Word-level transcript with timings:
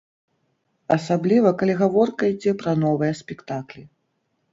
Асабліва, 0.95 1.51
калі 1.59 1.75
гаворка 1.81 2.29
ідзе 2.33 2.51
пра 2.63 2.73
новыя 2.85 3.13
спектаклі. 3.21 3.83